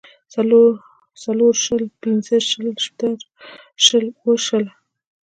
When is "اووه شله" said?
4.17-4.71